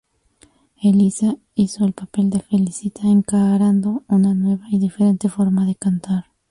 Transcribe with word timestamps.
Elisa 0.83 1.35
hizo 1.53 1.85
el 1.85 1.93
papel 1.93 2.31
de 2.31 2.39
Felicita 2.39 3.03
encarando 3.07 4.01
una 4.07 4.33
nueva 4.33 4.65
y 4.71 4.79
diferente 4.79 5.29
forma 5.29 5.67
de 5.67 5.75
cantar. 5.75 6.25